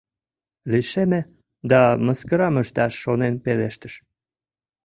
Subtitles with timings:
[0.71, 1.21] Лишеме
[1.71, 3.93] да мыскарам ышташ шонен пелештыш: